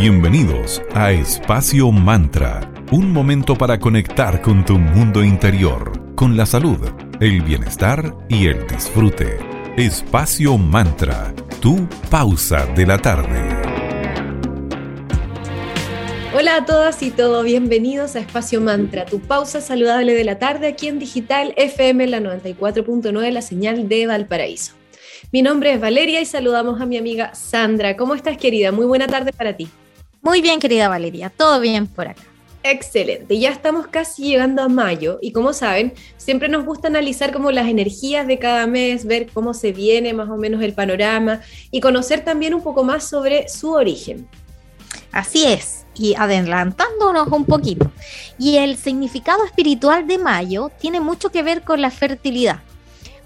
Bienvenidos 0.00 0.80
a 0.94 1.12
Espacio 1.12 1.92
Mantra, 1.92 2.72
un 2.90 3.12
momento 3.12 3.54
para 3.54 3.78
conectar 3.78 4.40
con 4.40 4.64
tu 4.64 4.78
mundo 4.78 5.22
interior, 5.22 6.14
con 6.14 6.38
la 6.38 6.46
salud, 6.46 6.78
el 7.20 7.42
bienestar 7.42 8.16
y 8.26 8.46
el 8.46 8.66
disfrute. 8.66 9.36
Espacio 9.76 10.56
Mantra, 10.56 11.34
tu 11.60 11.86
pausa 12.08 12.64
de 12.74 12.86
la 12.86 12.96
tarde. 12.96 13.42
Hola 16.34 16.56
a 16.56 16.64
todas 16.64 17.02
y 17.02 17.10
todos, 17.10 17.44
bienvenidos 17.44 18.16
a 18.16 18.20
Espacio 18.20 18.62
Mantra, 18.62 19.04
tu 19.04 19.20
pausa 19.20 19.60
saludable 19.60 20.14
de 20.14 20.24
la 20.24 20.38
tarde 20.38 20.68
aquí 20.68 20.88
en 20.88 20.98
Digital 20.98 21.52
FM, 21.58 22.06
la 22.06 22.20
94.9, 22.20 23.30
la 23.30 23.42
señal 23.42 23.86
de 23.86 24.06
Valparaíso. 24.06 24.72
Mi 25.30 25.42
nombre 25.42 25.74
es 25.74 25.80
Valeria 25.80 26.22
y 26.22 26.24
saludamos 26.24 26.80
a 26.80 26.86
mi 26.86 26.96
amiga 26.96 27.34
Sandra. 27.34 27.98
¿Cómo 27.98 28.14
estás, 28.14 28.38
querida? 28.38 28.72
Muy 28.72 28.86
buena 28.86 29.06
tarde 29.06 29.34
para 29.34 29.54
ti. 29.58 29.68
Muy 30.22 30.42
bien, 30.42 30.60
querida 30.60 30.88
Valeria, 30.88 31.30
todo 31.30 31.60
bien 31.60 31.86
por 31.86 32.08
acá. 32.08 32.22
Excelente, 32.62 33.38
ya 33.38 33.50
estamos 33.50 33.86
casi 33.86 34.24
llegando 34.24 34.60
a 34.62 34.68
mayo 34.68 35.18
y 35.22 35.32
como 35.32 35.54
saben, 35.54 35.94
siempre 36.18 36.46
nos 36.50 36.66
gusta 36.66 36.88
analizar 36.88 37.32
como 37.32 37.50
las 37.50 37.68
energías 37.68 38.26
de 38.26 38.38
cada 38.38 38.66
mes, 38.66 39.06
ver 39.06 39.28
cómo 39.32 39.54
se 39.54 39.72
viene 39.72 40.12
más 40.12 40.28
o 40.28 40.36
menos 40.36 40.62
el 40.62 40.74
panorama 40.74 41.40
y 41.70 41.80
conocer 41.80 42.22
también 42.22 42.52
un 42.52 42.62
poco 42.62 42.84
más 42.84 43.08
sobre 43.08 43.48
su 43.48 43.72
origen. 43.72 44.28
Así 45.10 45.46
es, 45.46 45.86
y 45.94 46.14
adelantándonos 46.14 47.28
un 47.28 47.46
poquito. 47.46 47.90
Y 48.38 48.58
el 48.58 48.76
significado 48.76 49.44
espiritual 49.46 50.06
de 50.06 50.18
mayo 50.18 50.70
tiene 50.78 51.00
mucho 51.00 51.30
que 51.30 51.42
ver 51.42 51.62
con 51.62 51.80
la 51.80 51.90
fertilidad. 51.90 52.60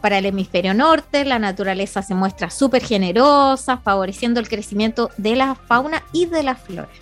Para 0.04 0.18
el 0.18 0.26
hemisferio 0.26 0.74
norte, 0.74 1.24
la 1.24 1.38
naturaleza 1.38 2.02
se 2.02 2.14
muestra 2.14 2.50
súper 2.50 2.84
generosa, 2.84 3.78
favoreciendo 3.78 4.38
el 4.38 4.50
crecimiento 4.50 5.10
de 5.16 5.34
la 5.34 5.54
fauna 5.54 6.02
y 6.12 6.26
de 6.26 6.42
las 6.42 6.60
flores. 6.60 6.98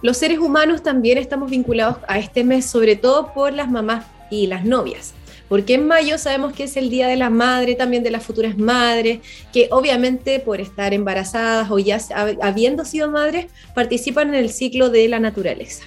Los 0.00 0.18
seres 0.18 0.38
humanos 0.38 0.84
también 0.84 1.18
estamos 1.18 1.50
vinculados 1.50 1.96
a 2.06 2.20
este 2.20 2.44
mes, 2.44 2.66
sobre 2.66 2.94
todo 2.94 3.34
por 3.34 3.52
las 3.52 3.68
mamás 3.68 4.04
y 4.30 4.46
las 4.46 4.64
novias. 4.64 5.12
Porque 5.48 5.74
en 5.74 5.88
mayo 5.88 6.18
sabemos 6.18 6.52
que 6.52 6.62
es 6.62 6.76
el 6.76 6.88
Día 6.88 7.08
de 7.08 7.16
la 7.16 7.30
Madre, 7.30 7.74
también 7.74 8.04
de 8.04 8.12
las 8.12 8.22
futuras 8.22 8.56
madres, 8.56 9.18
que 9.52 9.66
obviamente 9.72 10.38
por 10.38 10.60
estar 10.60 10.94
embarazadas 10.94 11.68
o 11.68 11.80
ya 11.80 11.98
habiendo 12.42 12.84
sido 12.84 13.10
madres, 13.10 13.46
participan 13.74 14.28
en 14.28 14.36
el 14.36 14.50
ciclo 14.50 14.88
de 14.88 15.08
la 15.08 15.18
naturaleza. 15.18 15.82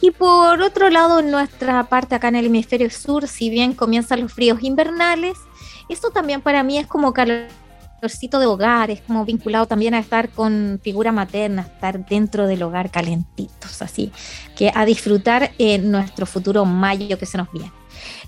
Y 0.00 0.12
por 0.12 0.62
otro 0.62 0.88
lado, 0.88 1.18
en 1.18 1.32
nuestra 1.32 1.82
parte 1.88 2.14
acá 2.14 2.28
en 2.28 2.36
el 2.36 2.46
hemisferio 2.46 2.88
sur, 2.90 3.26
si 3.26 3.50
bien 3.50 3.72
comienzan 3.72 4.20
los 4.20 4.32
fríos 4.32 4.62
invernales, 4.62 5.36
esto 5.88 6.10
también 6.10 6.40
para 6.40 6.62
mí 6.62 6.78
es 6.78 6.86
como 6.86 7.12
calorcito 7.12 8.38
de 8.38 8.46
hogar, 8.46 8.90
es 8.90 9.00
como 9.02 9.24
vinculado 9.24 9.66
también 9.66 9.94
a 9.94 9.98
estar 9.98 10.28
con 10.30 10.80
figura 10.82 11.12
materna, 11.12 11.62
estar 11.62 12.06
dentro 12.06 12.46
del 12.46 12.62
hogar 12.62 12.90
calentitos, 12.90 13.82
así 13.82 14.12
que 14.56 14.70
a 14.74 14.84
disfrutar 14.84 15.52
en 15.58 15.90
nuestro 15.90 16.26
futuro 16.26 16.64
mayo 16.64 17.18
que 17.18 17.26
se 17.26 17.38
nos 17.38 17.50
viene. 17.52 17.72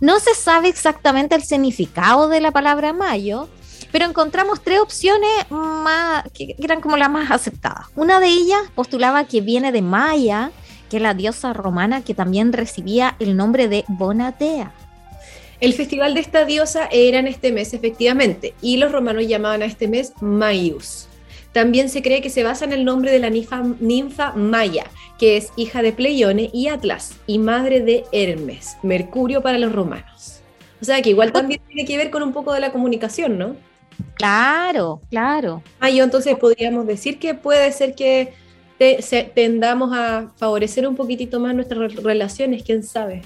No 0.01 0.19
se 0.19 0.35
sabe 0.35 0.69
exactamente 0.69 1.35
el 1.35 1.43
significado 1.43 2.29
de 2.29 2.41
la 2.41 2.51
palabra 2.51 2.93
mayo, 2.93 3.49
pero 3.93 4.05
encontramos 4.05 4.61
tres 4.63 4.81
opciones 4.81 5.31
más, 5.51 6.25
que 6.33 6.55
eran 6.59 6.81
como 6.81 6.97
las 6.97 7.11
más 7.11 7.31
aceptadas. 7.31 7.87
Una 7.97 8.21
de 8.21 8.29
ellas 8.29 8.61
postulaba 8.75 9.25
que 9.25 9.41
viene 9.41 9.73
de 9.73 9.83
Maya, 9.83 10.51
que 10.89 10.97
es 10.97 11.03
la 11.03 11.15
diosa 11.15 11.53
romana 11.53 12.03
que 12.03 12.15
también 12.15 12.53
recibía 12.53 13.17
el 13.19 13.37
nombre 13.37 13.69
de 13.69 13.85
Bonatea. 13.89 14.73
El 15.61 15.75
festival 15.75 16.15
de 16.15 16.21
esta 16.21 16.47
diosa 16.47 16.89
era 16.91 17.19
en 17.19 17.27
este 17.27 17.53
mes, 17.53 17.75
efectivamente, 17.75 18.55
y 18.63 18.79
los 18.79 18.93
romanos 18.93 19.27
llamaban 19.27 19.61
a 19.61 19.67
este 19.67 19.89
mes 19.89 20.15
Maius. 20.23 21.07
También 21.53 21.91
se 21.91 22.01
cree 22.01 22.23
que 22.23 22.31
se 22.31 22.45
basa 22.45 22.65
en 22.65 22.73
el 22.73 22.85
nombre 22.85 23.13
de 23.13 23.19
la 23.19 23.29
ninfa, 23.29 23.63
ninfa 23.79 24.33
Maya, 24.33 24.87
que 25.19 25.37
es 25.37 25.51
hija 25.57 25.83
de 25.83 25.93
Pleione 25.93 26.49
y 26.55 26.69
Atlas, 26.69 27.19
y 27.27 27.39
madre 27.39 27.81
de 27.81 28.05
Hermes, 28.13 28.79
Mercurio 28.83 29.43
para 29.43 29.59
los 29.59 29.73
romanos. 29.73 30.41
O 30.81 30.85
sea 30.85 31.03
que 31.03 31.11
igual 31.11 31.33
también 31.33 31.61
tiene 31.67 31.85
que 31.85 31.99
ver 31.99 32.11
con 32.11 32.23
un 32.23 32.33
poco 32.33 32.55
de 32.55 32.61
la 32.61 32.73
comunicación, 32.73 33.37
¿no? 33.37 33.57
Claro, 34.15 35.03
claro. 35.11 35.63
Mayo, 35.79 36.05
entonces 36.05 36.39
podríamos 36.39 36.87
decir 36.87 37.19
que 37.19 37.35
puede 37.35 37.71
ser 37.73 37.95
que 37.95 38.33
tendamos 39.35 39.91
a 39.93 40.31
favorecer 40.37 40.89
un 40.89 40.97
poquitito 40.97 41.39
más 41.39 41.55
nuestras 41.55 41.97
relaciones, 41.97 42.63
quién 42.63 42.83
sabe. 42.83 43.21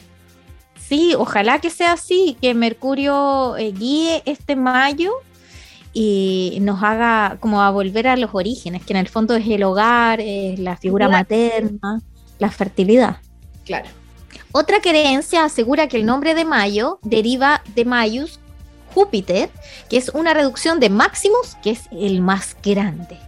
Sí, 0.88 1.14
ojalá 1.16 1.60
que 1.60 1.70
sea 1.70 1.92
así, 1.92 2.36
que 2.40 2.52
Mercurio 2.54 3.56
eh, 3.56 3.72
guíe 3.72 4.22
este 4.26 4.54
mayo 4.54 5.12
y 5.92 6.58
nos 6.60 6.82
haga 6.82 7.38
como 7.40 7.62
a 7.62 7.70
volver 7.70 8.08
a 8.08 8.16
los 8.16 8.30
orígenes, 8.34 8.84
que 8.84 8.92
en 8.92 8.98
el 8.98 9.08
fondo 9.08 9.34
es 9.34 9.46
el 9.46 9.62
hogar, 9.62 10.20
es 10.20 10.58
la 10.58 10.76
figura 10.76 11.08
materna, 11.08 12.02
la 12.38 12.50
fertilidad. 12.50 13.18
Claro. 13.64 13.88
Otra 14.52 14.80
creencia 14.80 15.44
asegura 15.44 15.88
que 15.88 15.96
el 15.96 16.04
nombre 16.04 16.34
de 16.34 16.44
Mayo 16.44 16.98
deriva 17.02 17.62
de 17.74 17.84
Mayus, 17.84 18.40
Júpiter, 18.92 19.50
que 19.88 19.96
es 19.96 20.10
una 20.10 20.34
reducción 20.34 20.80
de 20.80 20.90
Maximus, 20.90 21.56
que 21.62 21.70
es 21.70 21.82
el 21.92 22.20
más 22.20 22.56
grande. 22.62 23.18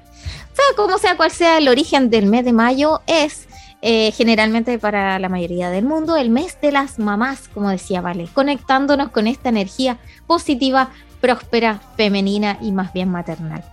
O 0.53 0.56
sea, 0.56 0.65
como 0.77 0.99
sea 0.99 1.16
cual 1.16 1.31
sea 1.31 1.59
el 1.59 1.69
origen 1.69 2.11
del 2.11 2.27
mes 2.27 2.45
de 2.45 2.53
mayo, 2.53 3.00
es 3.06 3.47
eh, 3.83 4.13
generalmente 4.13 4.79
para 4.79 5.19
la 5.19 5.29
mayoría 5.29 5.71
del 5.71 5.85
mundo, 5.85 6.17
el 6.17 6.31
mes 6.31 6.59
de 6.61 6.73
las 6.73 6.99
mamás, 6.99 7.49
como 7.49 7.71
decía 7.71 8.01
Vale, 8.01 8.29
conectándonos 8.33 9.11
con 9.11 9.27
esta 9.27 9.49
energía 9.49 9.99
positiva, 10.27 10.91
próspera, 11.21 11.81
femenina 11.97 12.59
y 12.61 12.73
más 12.73 12.93
bien 12.93 13.11
maternal. 13.11 13.65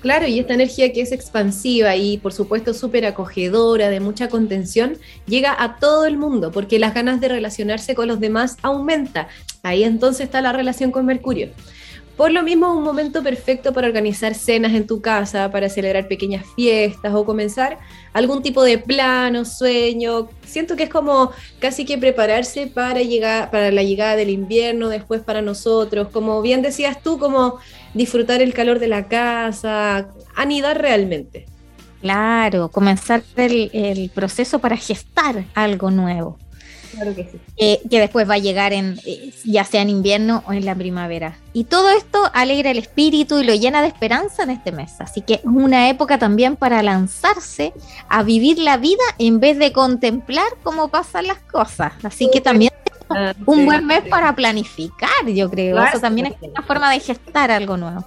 Claro, 0.00 0.26
y 0.26 0.38
esta 0.38 0.54
energía 0.54 0.92
que 0.92 1.02
es 1.02 1.12
expansiva 1.12 1.94
y 1.94 2.16
por 2.16 2.32
supuesto 2.32 2.72
súper 2.72 3.04
acogedora, 3.04 3.90
de 3.90 4.00
mucha 4.00 4.28
contención, 4.28 4.96
llega 5.26 5.54
a 5.58 5.76
todo 5.76 6.06
el 6.06 6.16
mundo 6.16 6.50
porque 6.52 6.78
las 6.78 6.94
ganas 6.94 7.20
de 7.20 7.28
relacionarse 7.28 7.94
con 7.94 8.08
los 8.08 8.18
demás 8.18 8.56
aumenta. 8.62 9.28
Ahí 9.62 9.84
entonces 9.84 10.22
está 10.22 10.40
la 10.40 10.52
relación 10.52 10.90
con 10.90 11.04
Mercurio. 11.04 11.50
Por 12.20 12.32
lo 12.32 12.42
mismo, 12.42 12.74
un 12.74 12.84
momento 12.84 13.22
perfecto 13.22 13.72
para 13.72 13.86
organizar 13.86 14.34
cenas 14.34 14.74
en 14.74 14.86
tu 14.86 15.00
casa, 15.00 15.50
para 15.50 15.70
celebrar 15.70 16.06
pequeñas 16.06 16.44
fiestas 16.54 17.14
o 17.14 17.24
comenzar 17.24 17.78
algún 18.12 18.42
tipo 18.42 18.62
de 18.62 18.76
plan 18.76 19.36
o 19.36 19.46
sueño. 19.46 20.28
Siento 20.44 20.76
que 20.76 20.82
es 20.82 20.90
como 20.90 21.30
casi 21.60 21.86
que 21.86 21.96
prepararse 21.96 22.66
para, 22.66 23.00
llegar, 23.00 23.50
para 23.50 23.70
la 23.70 23.82
llegada 23.82 24.16
del 24.16 24.28
invierno, 24.28 24.90
después 24.90 25.22
para 25.22 25.40
nosotros. 25.40 26.08
Como 26.08 26.42
bien 26.42 26.60
decías 26.60 27.02
tú, 27.02 27.18
como 27.18 27.58
disfrutar 27.94 28.42
el 28.42 28.52
calor 28.52 28.80
de 28.80 28.88
la 28.88 29.08
casa, 29.08 30.10
anidar 30.36 30.78
realmente. 30.78 31.46
Claro, 32.02 32.68
comenzar 32.68 33.22
el 33.34 34.10
proceso 34.14 34.58
para 34.58 34.76
gestar 34.76 35.46
algo 35.54 35.90
nuevo. 35.90 36.36
Claro 37.00 37.16
que 37.16 37.24
sí. 37.24 37.88
que 37.88 37.98
después 37.98 38.28
va 38.28 38.34
a 38.34 38.38
llegar 38.38 38.74
en 38.74 39.00
eh, 39.06 39.32
ya 39.44 39.64
sea 39.64 39.80
en 39.80 39.88
invierno 39.88 40.44
o 40.46 40.52
en 40.52 40.66
la 40.66 40.74
primavera. 40.74 41.38
Y 41.54 41.64
todo 41.64 41.88
esto 41.90 42.18
alegra 42.34 42.70
el 42.70 42.78
espíritu 42.78 43.38
y 43.38 43.44
lo 43.44 43.54
llena 43.54 43.80
de 43.80 43.88
esperanza 43.88 44.42
en 44.42 44.50
este 44.50 44.70
mes. 44.70 45.00
Así 45.00 45.22
que 45.22 45.34
es 45.34 45.44
una 45.44 45.88
época 45.88 46.18
también 46.18 46.56
para 46.56 46.82
lanzarse 46.82 47.72
a 48.08 48.22
vivir 48.22 48.58
la 48.58 48.76
vida 48.76 49.02
en 49.18 49.40
vez 49.40 49.58
de 49.58 49.72
contemplar 49.72 50.48
cómo 50.62 50.88
pasan 50.88 51.26
las 51.26 51.38
cosas. 51.38 51.92
Así 52.02 52.28
que 52.30 52.42
también 52.42 52.72
es 52.86 53.36
un 53.46 53.64
buen 53.64 53.86
mes 53.86 54.02
para 54.08 54.34
planificar, 54.36 55.26
yo 55.26 55.50
creo. 55.50 55.82
Eso 55.82 56.00
también 56.00 56.26
es 56.26 56.34
una 56.42 56.62
forma 56.62 56.90
de 56.90 57.00
gestar 57.00 57.50
algo 57.50 57.78
nuevo. 57.78 58.04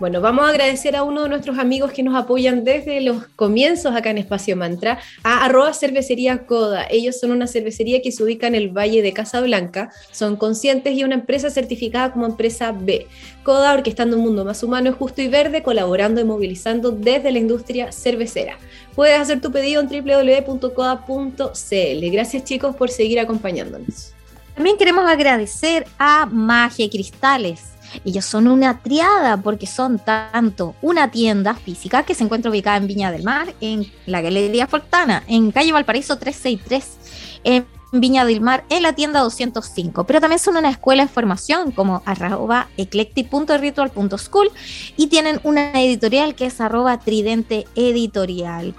Bueno, 0.00 0.20
vamos 0.20 0.44
a 0.44 0.48
agradecer 0.48 0.96
a 0.96 1.02
uno 1.02 1.22
de 1.22 1.28
nuestros 1.28 1.58
amigos 1.58 1.92
que 1.92 2.02
nos 2.02 2.14
apoyan 2.14 2.64
desde 2.64 3.00
los 3.00 3.26
comienzos 3.36 3.94
acá 3.94 4.10
en 4.10 4.18
Espacio 4.18 4.56
Mantra, 4.56 4.98
a 5.22 5.44
arroba 5.44 5.72
cervecería 5.72 6.46
Coda. 6.46 6.86
Ellos 6.90 7.20
son 7.20 7.30
una 7.30 7.46
cervecería 7.46 8.02
que 8.02 8.10
se 8.10 8.22
ubica 8.22 8.46
en 8.46 8.54
el 8.54 8.70
Valle 8.70 9.02
de 9.02 9.12
Casablanca, 9.12 9.90
son 10.10 10.36
conscientes 10.36 10.94
y 10.94 11.04
una 11.04 11.14
empresa 11.14 11.50
certificada 11.50 12.12
como 12.12 12.26
empresa 12.26 12.72
B. 12.72 13.06
Coda, 13.42 13.74
orquestando 13.74 14.16
un 14.16 14.22
mundo 14.22 14.44
más 14.44 14.62
humano, 14.62 14.92
justo 14.92 15.22
y 15.22 15.28
verde, 15.28 15.62
colaborando 15.62 16.20
y 16.20 16.24
movilizando 16.24 16.90
desde 16.90 17.30
la 17.30 17.38
industria 17.38 17.92
cervecera. 17.92 18.58
Puedes 18.94 19.18
hacer 19.18 19.40
tu 19.40 19.52
pedido 19.52 19.80
en 19.80 19.88
www.coda.cl. 19.88 22.10
Gracias 22.10 22.44
chicos 22.44 22.76
por 22.76 22.90
seguir 22.90 23.20
acompañándonos. 23.20 24.12
También 24.54 24.76
queremos 24.76 25.08
agradecer 25.08 25.86
a 25.98 26.26
Magia 26.26 26.88
Cristales 26.90 27.72
ellos 28.04 28.24
son 28.24 28.48
una 28.48 28.78
triada 28.80 29.36
porque 29.36 29.66
son 29.66 29.98
tanto 29.98 30.74
una 30.82 31.10
tienda 31.10 31.54
física 31.54 32.02
que 32.04 32.14
se 32.14 32.24
encuentra 32.24 32.50
ubicada 32.50 32.76
en 32.76 32.86
Viña 32.86 33.12
del 33.12 33.22
Mar, 33.22 33.54
en 33.60 33.86
la 34.06 34.20
Galería 34.20 34.66
Fortana, 34.66 35.22
en 35.26 35.50
calle 35.52 35.72
Valparaíso 35.72 36.18
363, 36.18 37.40
en 37.44 37.66
Viña 37.92 38.24
del 38.24 38.40
Mar, 38.40 38.64
en 38.70 38.82
la 38.82 38.94
tienda 38.94 39.20
205. 39.20 40.04
Pero 40.04 40.20
también 40.20 40.38
son 40.38 40.56
una 40.56 40.70
escuela 40.70 41.04
de 41.04 41.08
formación 41.10 41.72
como 41.72 42.02
arroba 42.06 42.68
eclectic.ritual.school 42.78 44.50
y 44.96 45.08
tienen 45.08 45.40
una 45.44 45.72
editorial 45.82 46.34
que 46.34 46.46
es 46.46 46.60
arroba 46.60 46.98
tridente 46.98 47.66
editorial. 47.74 48.74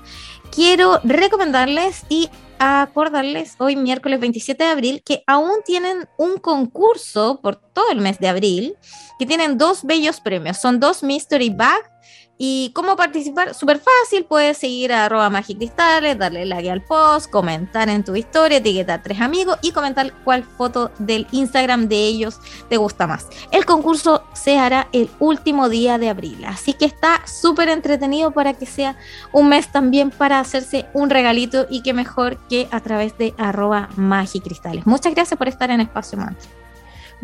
Quiero 0.51 1.00
recomendarles 1.04 2.06
y 2.09 2.30
acordarles 2.59 3.55
hoy 3.59 3.75
miércoles 3.75 4.19
27 4.19 4.63
de 4.63 4.69
abril 4.69 5.03
que 5.05 5.23
aún 5.27 5.51
tienen 5.65 6.07
un 6.17 6.38
concurso 6.38 7.39
por 7.41 7.55
todo 7.55 7.91
el 7.91 8.00
mes 8.00 8.19
de 8.19 8.27
abril 8.27 8.75
que 9.19 9.25
tienen 9.25 9.57
dos 9.57 9.83
bellos 9.83 10.19
premios. 10.19 10.57
Son 10.57 10.79
dos 10.79 11.03
mystery 11.03 11.50
bag 11.50 11.93
¿Y 12.38 12.71
cómo 12.73 12.95
participar? 12.95 13.53
Súper 13.53 13.79
fácil, 13.79 14.25
puedes 14.25 14.57
seguir 14.57 14.91
a 14.91 15.05
arroba 15.05 15.29
magicristales, 15.29 16.17
darle 16.17 16.45
like 16.45 16.69
al 16.69 16.81
post, 16.81 17.29
comentar 17.29 17.89
en 17.89 18.03
tu 18.03 18.15
historia, 18.15 18.57
etiquetar 18.57 19.03
tres 19.03 19.21
amigos 19.21 19.57
y 19.61 19.71
comentar 19.71 20.11
cuál 20.23 20.44
foto 20.44 20.91
del 20.97 21.27
Instagram 21.31 21.88
de 21.88 21.95
ellos 21.95 22.39
te 22.69 22.77
gusta 22.77 23.05
más. 23.05 23.27
El 23.51 23.65
concurso 23.65 24.23
se 24.33 24.57
hará 24.57 24.88
el 24.94 25.09
último 25.19 25.69
día 25.69 25.97
de 26.00 26.09
abril, 26.09 26.44
así 26.45 26.73
que 26.73 26.85
está 26.85 27.25
súper 27.27 27.69
entretenido 27.69 28.31
para 28.31 28.53
que 28.56 28.65
sea 28.65 28.97
un 29.31 29.49
mes 29.49 29.71
también 29.71 30.09
para 30.09 30.39
hacerse 30.39 30.88
un 30.94 31.11
regalito 31.11 31.67
y 31.69 31.83
que 31.83 31.94
mejor 31.94 32.38
que 32.49 32.67
a 32.71 32.79
través 32.79 33.15
de 33.17 33.35
arroba 33.38 33.89
magicristales. 33.95 34.88
Muchas 34.88 35.13
gracias 35.13 35.38
por 35.38 35.47
estar 35.47 35.69
en 35.69 35.81
Espacio 35.81 36.17
Mantra. 36.17 36.49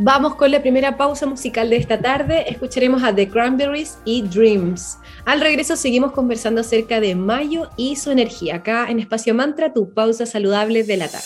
Vamos 0.01 0.35
con 0.35 0.49
la 0.49 0.61
primera 0.61 0.95
pausa 0.95 1.25
musical 1.25 1.69
de 1.69 1.75
esta 1.75 1.99
tarde. 1.99 2.49
Escucharemos 2.49 3.03
a 3.03 3.13
The 3.13 3.27
Cranberries 3.27 3.97
y 4.05 4.21
Dreams. 4.21 4.97
Al 5.25 5.41
regreso 5.41 5.75
seguimos 5.75 6.13
conversando 6.13 6.61
acerca 6.61 7.01
de 7.01 7.15
Mayo 7.15 7.69
y 7.75 7.97
su 7.97 8.09
energía. 8.09 8.55
Acá 8.55 8.89
en 8.89 8.99
Espacio 8.99 9.35
Mantra, 9.35 9.73
tu 9.73 9.93
pausa 9.93 10.25
saludable 10.25 10.85
de 10.85 10.95
la 10.95 11.09
tarde. 11.09 11.25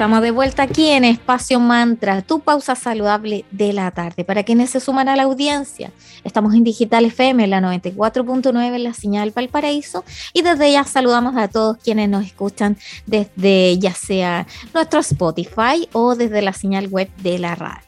Estamos 0.00 0.22
de 0.22 0.30
vuelta 0.30 0.62
aquí 0.62 0.88
en 0.88 1.04
Espacio 1.04 1.60
Mantra, 1.60 2.22
tu 2.22 2.40
pausa 2.40 2.74
saludable 2.74 3.44
de 3.50 3.74
la 3.74 3.90
tarde. 3.90 4.24
Para 4.24 4.44
quienes 4.44 4.70
se 4.70 4.80
suman 4.80 5.10
a 5.10 5.14
la 5.14 5.24
audiencia, 5.24 5.92
estamos 6.24 6.54
en 6.54 6.64
Digital 6.64 7.04
FM, 7.04 7.46
la 7.48 7.60
94.9 7.60 8.76
en 8.76 8.82
la 8.82 8.94
señal 8.94 9.30
Valparaíso. 9.30 10.02
Y 10.32 10.40
desde 10.40 10.72
ya 10.72 10.84
saludamos 10.84 11.36
a 11.36 11.48
todos 11.48 11.76
quienes 11.76 12.08
nos 12.08 12.24
escuchan 12.24 12.78
desde 13.04 13.78
ya 13.78 13.92
sea 13.92 14.46
nuestro 14.72 15.00
Spotify 15.00 15.86
o 15.92 16.14
desde 16.14 16.40
la 16.40 16.54
señal 16.54 16.88
web 16.88 17.10
de 17.18 17.38
la 17.38 17.54
radio. 17.54 17.84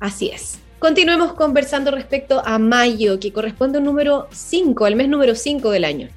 Así 0.00 0.30
es. 0.30 0.58
Continuemos 0.80 1.34
conversando 1.34 1.92
respecto 1.92 2.42
a 2.44 2.58
mayo, 2.58 3.20
que 3.20 3.32
corresponde 3.32 3.78
al 3.78 3.84
número 3.84 4.26
5, 4.32 4.84
al 4.84 4.96
mes 4.96 5.08
número 5.08 5.36
5 5.36 5.70
del 5.70 5.84
año. 5.84 6.08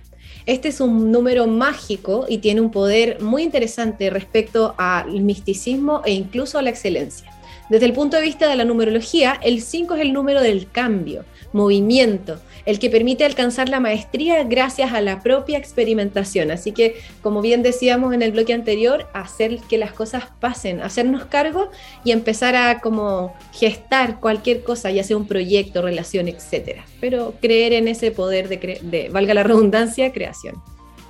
Este 0.45 0.67
es 0.67 0.79
un 0.79 1.11
número 1.11 1.47
mágico 1.47 2.25
y 2.29 2.37
tiene 2.37 2.61
un 2.61 2.69
poder 2.69 3.19
muy 3.19 3.41
interesante 3.41 4.11
respecto 4.11 4.75
al 4.77 5.21
misticismo 5.21 6.03
e 6.05 6.13
incluso 6.13 6.59
a 6.59 6.61
la 6.61 6.69
excelencia. 6.69 7.31
Desde 7.67 7.87
el 7.87 7.93
punto 7.93 8.17
de 8.17 8.21
vista 8.21 8.47
de 8.47 8.55
la 8.55 8.63
numerología, 8.63 9.39
el 9.41 9.59
5 9.59 9.95
es 9.95 10.01
el 10.01 10.13
número 10.13 10.43
del 10.43 10.69
cambio, 10.69 11.25
movimiento, 11.51 12.39
el 12.65 12.79
que 12.79 12.89
permite 12.89 13.25
alcanzar 13.25 13.69
la 13.69 13.79
maestría 13.79 14.43
gracias 14.43 14.93
a 14.93 15.01
la 15.01 15.21
propia 15.21 15.57
experimentación. 15.57 16.51
Así 16.51 16.71
que, 16.71 16.95
como 17.21 17.41
bien 17.41 17.63
decíamos 17.63 18.13
en 18.13 18.21
el 18.21 18.31
bloque 18.31 18.53
anterior, 18.53 19.07
hacer 19.13 19.59
que 19.69 19.77
las 19.77 19.93
cosas 19.93 20.25
pasen, 20.39 20.81
hacernos 20.81 21.25
cargo 21.25 21.69
y 22.03 22.11
empezar 22.11 22.55
a 22.55 22.79
como 22.79 23.33
gestar 23.53 24.19
cualquier 24.19 24.63
cosa, 24.63 24.91
ya 24.91 25.03
sea 25.03 25.17
un 25.17 25.27
proyecto, 25.27 25.81
relación, 25.81 26.27
etcétera. 26.27 26.85
Pero 26.99 27.35
creer 27.41 27.73
en 27.73 27.87
ese 27.87 28.11
poder 28.11 28.49
de, 28.49 28.79
de 28.81 29.09
valga 29.09 29.33
la 29.33 29.43
redundancia, 29.43 30.11
creación. 30.11 30.55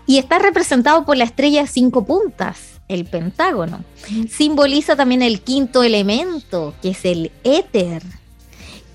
Y 0.08 0.18
está 0.18 0.40
representado 0.40 1.06
por 1.06 1.18
la 1.18 1.24
estrella 1.24 1.62
de 1.62 1.68
cinco 1.68 2.06
puntas 2.06 2.76
el 2.88 3.06
pentágono. 3.06 3.84
Simboliza 4.30 4.96
también 4.96 5.22
el 5.22 5.42
quinto 5.42 5.84
elemento, 5.84 6.74
que 6.82 6.90
es 6.90 7.06
el 7.06 7.32
éter. 7.44 8.04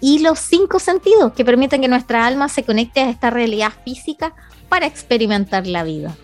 Y 0.00 0.20
los 0.20 0.38
cinco 0.38 0.78
sentidos 0.78 1.32
que 1.32 1.44
permiten 1.44 1.82
que 1.82 1.88
nuestra 1.88 2.26
alma 2.26 2.48
se 2.48 2.64
conecte 2.64 3.00
a 3.00 3.10
esta 3.10 3.30
realidad 3.30 3.72
física 3.84 4.34
para 4.68 4.86
experimentar 4.86 5.66
la 5.66 5.84
vida. 5.84 6.16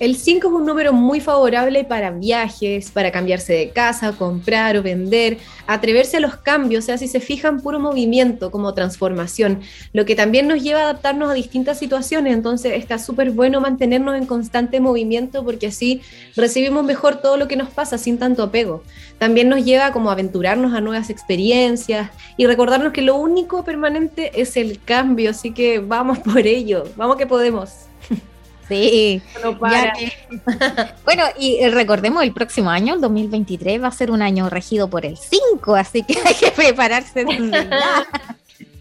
El 0.00 0.14
5 0.14 0.46
es 0.46 0.52
un 0.52 0.64
número 0.64 0.92
muy 0.92 1.18
favorable 1.18 1.82
para 1.82 2.12
viajes, 2.12 2.92
para 2.92 3.10
cambiarse 3.10 3.52
de 3.52 3.70
casa, 3.70 4.12
comprar 4.12 4.76
o 4.76 4.82
vender, 4.82 5.38
atreverse 5.66 6.18
a 6.18 6.20
los 6.20 6.36
cambios, 6.36 6.84
o 6.84 6.86
sea, 6.86 6.98
si 6.98 7.08
se 7.08 7.18
fijan, 7.18 7.60
puro 7.60 7.80
movimiento 7.80 8.52
como 8.52 8.74
transformación, 8.74 9.60
lo 9.92 10.04
que 10.04 10.14
también 10.14 10.46
nos 10.46 10.62
lleva 10.62 10.80
a 10.80 10.82
adaptarnos 10.84 11.28
a 11.28 11.34
distintas 11.34 11.80
situaciones, 11.80 12.32
entonces 12.32 12.74
está 12.74 13.00
súper 13.00 13.32
bueno 13.32 13.60
mantenernos 13.60 14.16
en 14.16 14.26
constante 14.26 14.78
movimiento 14.78 15.44
porque 15.44 15.66
así 15.66 16.00
recibimos 16.36 16.84
mejor 16.84 17.16
todo 17.16 17.36
lo 17.36 17.48
que 17.48 17.56
nos 17.56 17.70
pasa 17.70 17.98
sin 17.98 18.18
tanto 18.18 18.44
apego. 18.44 18.84
También 19.18 19.48
nos 19.48 19.64
lleva 19.64 19.90
como 19.90 20.12
aventurarnos 20.12 20.74
a 20.74 20.80
nuevas 20.80 21.10
experiencias 21.10 22.10
y 22.36 22.46
recordarnos 22.46 22.92
que 22.92 23.02
lo 23.02 23.16
único 23.16 23.64
permanente 23.64 24.40
es 24.40 24.56
el 24.56 24.80
cambio, 24.80 25.30
así 25.30 25.50
que 25.50 25.80
vamos 25.80 26.20
por 26.20 26.46
ello, 26.46 26.84
vamos 26.96 27.16
que 27.16 27.26
podemos. 27.26 27.70
Sí. 28.68 29.22
bueno, 31.04 31.24
y 31.38 31.66
recordemos, 31.68 32.22
el 32.22 32.32
próximo 32.32 32.70
año, 32.70 32.94
el 32.94 33.00
2023, 33.00 33.82
va 33.82 33.88
a 33.88 33.92
ser 33.92 34.10
un 34.10 34.22
año 34.22 34.48
regido 34.50 34.88
por 34.88 35.06
el 35.06 35.16
5, 35.16 35.74
así 35.74 36.02
que 36.02 36.18
hay 36.24 36.34
que 36.34 36.50
prepararse 36.50 37.24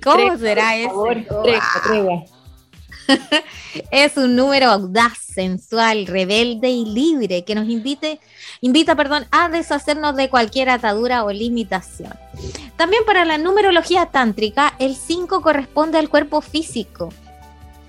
¿Cómo 0.04 0.38
será 0.38 0.76
eso? 0.78 1.06
es 3.92 4.18
un 4.18 4.36
número 4.36 4.68
audaz, 4.68 5.18
sensual, 5.18 6.08
rebelde 6.08 6.70
y 6.70 6.86
libre 6.86 7.46
que 7.46 7.56
nos 7.56 7.70
invite, 7.70 8.20
invita 8.60 8.96
perdón, 8.96 9.26
a 9.32 9.48
deshacernos 9.50 10.16
de 10.16 10.30
cualquier 10.30 10.70
atadura 10.70 11.24
o 11.24 11.32
limitación. 11.32 12.14
También 12.76 13.04
para 13.06 13.24
la 13.24 13.38
numerología 13.38 14.08
tántrica, 14.08 14.74
el 14.80 14.96
5 14.96 15.42
corresponde 15.42 15.98
al 15.98 16.10
cuerpo 16.10 16.42
físico 16.42 17.10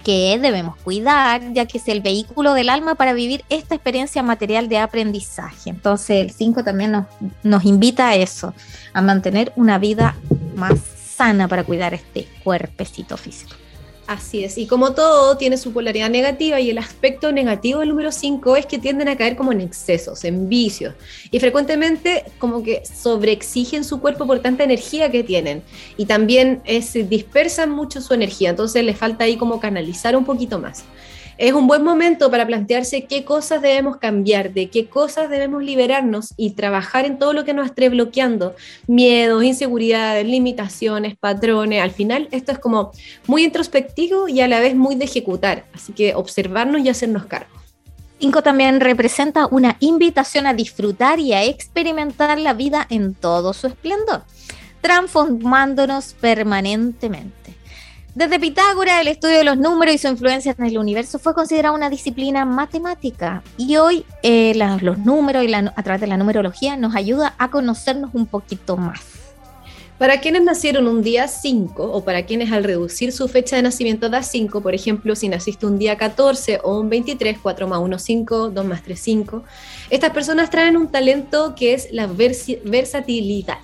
que 0.09 0.39
debemos 0.41 0.75
cuidar, 0.77 1.53
ya 1.53 1.67
que 1.67 1.77
es 1.77 1.87
el 1.87 2.01
vehículo 2.01 2.55
del 2.55 2.71
alma 2.71 2.95
para 2.95 3.13
vivir 3.13 3.45
esta 3.51 3.75
experiencia 3.75 4.23
material 4.23 4.71
de 4.71 4.79
aprendizaje. 4.79 5.69
Entonces 5.69 6.25
el 6.25 6.31
5 6.31 6.65
también 6.65 6.93
nos, 6.93 7.05
nos 7.43 7.67
invita 7.67 8.09
a 8.09 8.15
eso, 8.15 8.55
a 8.95 9.03
mantener 9.03 9.53
una 9.55 9.79
vida 9.79 10.17
más 10.57 10.81
sana 11.15 11.47
para 11.47 11.63
cuidar 11.63 11.93
este 11.93 12.27
cuerpecito 12.43 13.19
físico. 13.19 13.55
Así 14.09 14.43
es, 14.43 14.57
y 14.57 14.67
como 14.67 14.95
todo 14.95 15.37
tiene 15.37 15.59
su 15.59 15.75
polaridad 15.75 16.09
negativa 16.09 16.59
y 16.59 16.71
el 16.71 16.79
aspecto 16.79 17.31
negativo 17.31 17.81
del 17.81 17.91
número 17.91 18.11
5 18.11 18.57
es 18.57 18.65
que 18.65 18.79
tienden 18.79 19.07
a 19.07 19.19
caer 19.19 19.37
como 19.37 19.53
en 19.53 19.61
excesos, 19.61 20.25
en 20.25 20.49
vicios, 20.49 20.95
y 21.31 21.39
frecuentemente 21.39 22.25
como 22.39 22.63
que 22.63 22.83
sobreexigen 22.87 23.85
su 23.85 24.01
cuerpo 24.01 24.27
por 24.27 24.39
tanta 24.39 24.65
energía 24.65 25.11
que 25.11 25.25
tienen, 25.25 25.63
y 25.99 26.07
también 26.07 26.63
se 26.81 27.05
dispersan 27.05 27.71
mucho 27.71 28.01
su 28.01 28.15
energía, 28.15 28.49
entonces 28.49 28.83
les 28.83 28.97
falta 28.97 29.25
ahí 29.25 29.37
como 29.37 29.61
canalizar 29.61 30.17
un 30.17 30.25
poquito 30.25 30.59
más 30.59 30.85
es 31.39 31.53
un 31.53 31.69
buen 31.69 31.85
momento 31.85 32.31
para 32.33 32.47
plantearse 32.47 33.05
qué 33.05 33.25
cosas 33.25 33.63
debemos 33.63 33.99
cambiar, 33.99 34.53
de 34.53 34.69
qué 34.69 34.87
cosas 34.87 35.31
debemos 35.31 35.63
liberarnos 35.63 36.35
y 36.37 36.51
trabajar 36.51 37.05
en 37.05 37.19
todo 37.19 37.33
lo 37.33 37.45
que 37.45 37.55
nos 37.55 37.67
esté 37.67 37.89
bloqueando, 37.89 38.57
miedos, 38.89 39.45
inseguridades, 39.45 40.27
limitaciones, 40.27 41.17
patrones. 41.17 41.81
Al 41.81 41.93
final 41.93 42.29
esto 42.33 42.51
es 42.51 42.59
como 42.59 42.91
muy 43.29 43.45
introspectivo 43.45 44.29
y 44.29 44.41
a 44.41 44.49
la 44.49 44.59
vez 44.59 44.75
muy 44.75 44.97
de 44.97 45.05
ejecutar, 45.05 45.65
así 45.73 45.93
que 45.93 46.17
observarnos 46.17 46.83
y 46.83 46.89
hacernos 46.89 47.27
cargo. 47.27 47.57
Cinco 48.19 48.43
también 48.43 48.81
representa 48.81 49.47
una 49.47 49.77
invitación 49.79 50.49
a 50.49 50.55
disfrutar 50.55 51.21
y 51.21 51.35
a 51.35 51.45
experimentar 51.45 52.37
la 52.41 52.53
vida 52.53 52.85
en 52.91 53.15
todo 53.15 53.53
su 53.53 53.69
esplendor, 53.69 54.25
transformándonos 54.81 56.15
permanentemente. 56.15 57.38
Desde 58.15 58.41
Pitágoras, 58.41 59.01
el 59.01 59.09
estudio 59.09 59.39
de 59.39 59.45
los 59.45 59.59
números 59.59 59.95
y 59.95 59.99
su 59.99 60.09
influencia 60.09 60.55
en 60.59 60.65
el 60.65 60.79
universo 60.79 61.19
fue 61.19 61.35
considerada 61.35 61.75
una 61.75 61.89
disciplina 61.91 62.45
matemática 62.45 63.43
y 63.57 63.77
hoy 63.77 64.05
eh, 64.23 64.55
los 64.81 64.99
números 64.99 65.45
y 65.45 65.55
a 65.55 65.83
través 65.83 66.01
de 66.01 66.07
la 66.09 66.17
numerología 66.17 66.77
nos 66.77 66.97
ayuda 66.97 67.35
a 67.39 67.51
conocernos 67.51 68.11
un 68.15 68.27
poquito 68.27 68.77
más. 68.77 69.01
Para 69.99 70.21
quienes 70.21 70.43
nacieron 70.43 70.87
un 70.87 71.03
día 71.03 71.27
5 71.27 71.83
o 71.83 72.05
para 72.05 72.25
quienes 72.25 72.53
al 72.53 72.65
reducir 72.65 73.13
su 73.13 73.29
fecha 73.29 73.57
de 73.57 73.63
nacimiento 73.63 74.09
da 74.09 74.23
5, 74.23 74.61
por 74.61 74.75
ejemplo, 74.75 75.15
si 75.17 75.29
naciste 75.29 75.67
un 75.67 75.79
día 75.79 75.97
14 75.97 76.61
o 76.63 76.81
un 76.81 76.89
23, 76.89 77.39
4 77.43 77.67
más 77.69 77.81
1, 77.81 77.99
5, 77.99 78.51
2 78.51 78.65
más 78.65 78.83
3, 78.85 78.99
5, 78.99 79.43
estas 79.91 80.11
personas 80.11 80.51
traen 80.51 80.77
un 80.77 80.89
talento 80.89 81.55
que 81.57 81.75
es 81.75 81.89
la 81.93 82.07
versatilidad. 82.07 83.59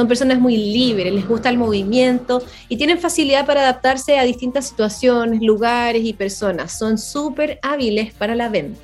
Son 0.00 0.08
personas 0.08 0.40
muy 0.40 0.56
libres, 0.56 1.12
les 1.12 1.28
gusta 1.28 1.50
el 1.50 1.58
movimiento 1.58 2.42
y 2.70 2.78
tienen 2.78 2.98
facilidad 2.98 3.44
para 3.44 3.60
adaptarse 3.60 4.18
a 4.18 4.24
distintas 4.24 4.66
situaciones, 4.66 5.42
lugares 5.42 6.02
y 6.06 6.14
personas. 6.14 6.72
Son 6.72 6.96
súper 6.96 7.58
hábiles 7.60 8.14
para 8.14 8.34
la 8.34 8.48
venta. 8.48 8.80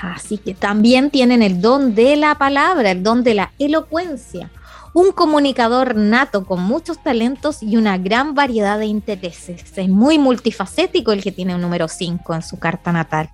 Así 0.00 0.38
que 0.38 0.54
también 0.54 1.10
tienen 1.10 1.42
el 1.42 1.60
don 1.60 1.94
de 1.94 2.16
la 2.16 2.36
palabra, 2.36 2.92
el 2.92 3.02
don 3.02 3.22
de 3.22 3.34
la 3.34 3.52
elocuencia. 3.58 4.50
Un 4.94 5.12
comunicador 5.12 5.94
nato 5.94 6.46
con 6.46 6.62
muchos 6.62 7.02
talentos 7.02 7.62
y 7.62 7.76
una 7.76 7.98
gran 7.98 8.34
variedad 8.34 8.78
de 8.78 8.86
intereses. 8.86 9.62
Es 9.76 9.88
muy 9.90 10.18
multifacético 10.18 11.12
el 11.12 11.22
que 11.22 11.32
tiene 11.32 11.54
un 11.54 11.60
número 11.60 11.86
5 11.86 12.34
en 12.34 12.42
su 12.42 12.58
carta 12.58 12.92
natal. 12.92 13.28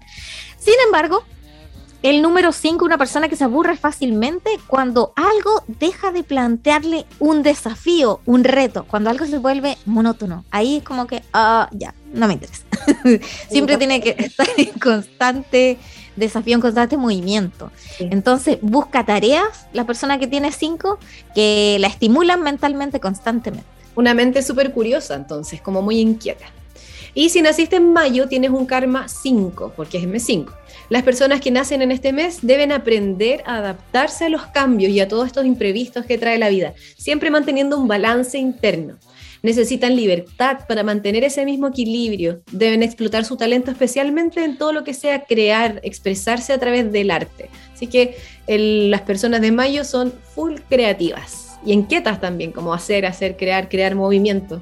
Sin 0.58 0.74
embargo, 0.84 1.22
el 2.02 2.21
número 2.21 2.52
5, 2.52 2.85
una 2.85 2.99
persona 2.99 3.28
que 3.28 3.37
se 3.37 3.44
aburre 3.44 3.76
fácilmente 3.76 4.50
cuando 4.66 5.12
algo 5.14 5.62
deja 5.66 6.11
de 6.11 6.25
plantearle 6.25 7.06
un 7.21 7.42
desafío, 7.42 8.21
un 8.26 8.42
reto, 8.42 8.85
cuando 8.88 9.09
algo 9.09 9.25
se 9.26 9.38
vuelve 9.38 9.78
monótono. 9.87 10.44
Ahí 10.50 10.78
es 10.78 10.82
como 10.82 11.06
que, 11.06 11.23
ah, 11.32 11.68
ya, 11.73 11.94
no 12.12 12.26
me 12.26 12.35
interesa. 12.35 12.64
Siempre 13.49 13.76
tiene 13.76 14.00
que 14.00 14.16
estar 14.18 14.49
en 14.56 14.73
constante 14.80 15.78
desafío, 16.16 16.56
en 16.56 16.61
constante 16.61 16.97
movimiento. 16.97 17.71
Entonces, 18.00 18.59
busca 18.61 19.06
tareas, 19.06 19.66
la 19.73 19.87
persona 19.87 20.18
que 20.18 20.26
tiene 20.26 20.50
5, 20.50 20.99
que 21.35 21.76
la 21.78 21.87
estimulan 21.87 22.42
mentalmente 22.42 22.99
constantemente. 22.99 23.66
Una 23.94 24.12
mente 24.12 24.42
súper 24.42 24.73
curiosa, 24.73 25.14
entonces, 25.14 25.61
como 25.61 25.82
muy 25.82 26.00
inquieta. 26.00 26.47
Y 27.14 27.28
si 27.28 27.42
naciste 27.42 27.76
en 27.76 27.92
mayo, 27.92 28.26
tienes 28.26 28.50
un 28.50 28.66
karma 28.66 29.06
5, 29.06 29.75
porque 29.76 29.99
es 29.99 30.04
M5. 30.04 30.50
Las 30.92 31.04
personas 31.04 31.40
que 31.40 31.50
nacen 31.50 31.80
en 31.80 31.90
este 31.90 32.12
mes 32.12 32.40
deben 32.42 32.70
aprender 32.70 33.42
a 33.46 33.56
adaptarse 33.56 34.26
a 34.26 34.28
los 34.28 34.44
cambios 34.49 34.92
y 34.92 35.00
a 35.00 35.08
todos 35.08 35.26
estos 35.26 35.46
imprevistos 35.46 36.04
que 36.04 36.18
trae 36.18 36.37
la 36.37 36.50
vida, 36.50 36.75
siempre 36.99 37.30
manteniendo 37.30 37.78
un 37.78 37.88
balance 37.88 38.37
interno. 38.37 38.99
Necesitan 39.42 39.96
libertad 39.96 40.66
para 40.68 40.82
mantener 40.82 41.25
ese 41.25 41.46
mismo 41.46 41.68
equilibrio. 41.68 42.42
Deben 42.52 42.82
explotar 42.82 43.25
su 43.25 43.38
talento 43.38 43.70
especialmente 43.70 44.44
en 44.44 44.58
todo 44.58 44.75
lo 44.75 44.84
que 44.84 44.92
sea 44.92 45.25
crear, 45.25 45.80
expresarse 45.82 46.52
a 46.52 46.58
través 46.58 46.92
del 46.92 47.11
arte. 47.11 47.49
Así 47.72 47.87
que 47.87 48.18
las 48.46 49.00
personas 49.00 49.40
de 49.40 49.50
mayo 49.50 49.84
son 49.84 50.12
full 50.34 50.56
creativas 50.68 51.58
y 51.64 51.72
inquietas 51.72 52.20
también, 52.20 52.52
como 52.52 52.75
hacer, 52.75 53.06
hacer, 53.06 53.38
crear, 53.38 53.70
crear 53.70 53.94
movimiento. 53.94 54.61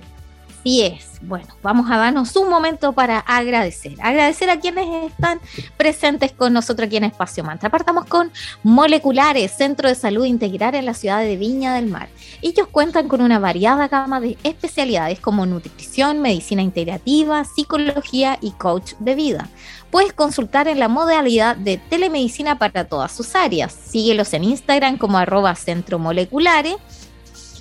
Así 0.61 0.83
es. 0.83 1.19
Bueno, 1.23 1.49
vamos 1.63 1.91
a 1.91 1.97
darnos 1.97 2.37
un 2.37 2.51
momento 2.51 2.93
para 2.93 3.19
agradecer. 3.21 3.95
Agradecer 4.03 4.51
a 4.51 4.61
quienes 4.61 5.11
están 5.11 5.41
presentes 5.79 6.33
con 6.33 6.53
nosotros 6.53 6.87
aquí 6.87 6.99
en 6.99 7.05
Espacio 7.05 7.43
Mantra. 7.43 7.71
Partamos 7.71 8.05
con 8.05 8.31
Moleculares, 8.63 9.53
Centro 9.53 9.89
de 9.89 9.95
Salud 9.95 10.27
Integral 10.27 10.75
en 10.75 10.85
la 10.85 10.93
ciudad 10.93 11.21
de 11.21 11.37
Viña 11.37 11.75
del 11.75 11.87
Mar. 11.87 12.11
Ellos 12.43 12.69
cuentan 12.69 13.09
con 13.09 13.23
una 13.23 13.39
variada 13.39 13.89
gama 13.89 14.21
de 14.21 14.37
especialidades 14.43 15.19
como 15.19 15.47
nutrición, 15.47 16.21
medicina 16.21 16.61
integrativa, 16.61 17.45
psicología 17.45 18.37
y 18.43 18.51
coach 18.53 18.93
de 18.99 19.15
vida. 19.15 19.49
Puedes 19.91 20.13
consultar 20.13 20.69
en 20.69 20.79
la 20.79 20.89
modalidad 20.89 21.57
de 21.57 21.79
telemedicina 21.79 22.59
para 22.59 22.85
todas 22.85 23.13
sus 23.13 23.35
áreas. 23.35 23.73
Síguelos 23.73 24.35
en 24.35 24.45
Instagram 24.45 24.99
como 24.99 25.17
arroba 25.17 25.55
centro 25.55 25.99
moleculares 25.99 26.77